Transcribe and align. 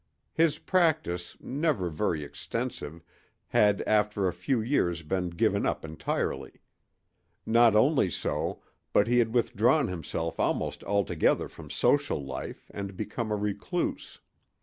His 0.33 0.57
practice, 0.57 1.37
never 1.39 1.87
very 1.91 2.23
extensive, 2.23 3.03
had 3.49 3.83
after 3.83 4.27
a 4.27 4.33
few 4.33 4.59
years 4.59 5.03
been 5.03 5.29
given 5.29 5.63
up 5.63 5.85
entirely. 5.85 6.53
Not 7.45 7.75
only 7.75 8.09
so, 8.09 8.63
but 8.93 9.05
he 9.05 9.19
had 9.19 9.31
withdrawn 9.35 9.89
himself 9.89 10.39
almost 10.39 10.83
altogether 10.85 11.47
from 11.47 11.69
social 11.69 12.25
life 12.25 12.67
and 12.73 12.97
become 12.97 13.31
a 13.31 13.35
recluse. 13.35 14.19